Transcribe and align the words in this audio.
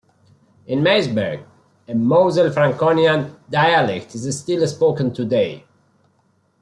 In 0.65 0.79
Meisburg, 0.81 1.45
a 1.87 1.93
Moselle 1.93 2.51
Franconian 2.51 3.35
dialect 3.51 4.15
is 4.15 4.35
still 4.39 4.65
spoken 4.65 5.13
today. 5.13 5.63